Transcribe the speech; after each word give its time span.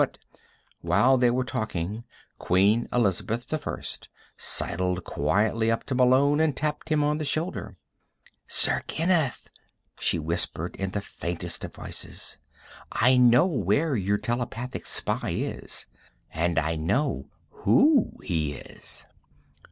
"But" 0.01 0.17
While 0.81 1.19
they 1.19 1.29
were 1.29 1.43
talking, 1.43 2.05
Queen 2.39 2.87
Elizabeth 2.91 3.53
I 3.53 3.81
sidled 4.35 5.03
quietly 5.03 5.69
up 5.69 5.83
to 5.83 5.93
Malone 5.93 6.39
and 6.39 6.57
tapped 6.57 6.89
him 6.89 7.03
on 7.03 7.19
the 7.19 7.23
shoulder. 7.23 7.75
"Sir 8.47 8.81
Kenneth," 8.87 9.51
she 9.99 10.17
whispered 10.17 10.75
in 10.77 10.89
the 10.89 11.01
faintest 11.01 11.63
of 11.65 11.75
voices, 11.75 12.39
"I 12.91 13.15
know 13.15 13.45
where 13.45 13.95
your 13.95 14.17
telepathic 14.17 14.87
spy 14.87 15.33
is. 15.37 15.85
And 16.31 16.57
I 16.57 16.77
know 16.77 17.27
who 17.51 18.13
he 18.23 18.53
is." 18.55 19.05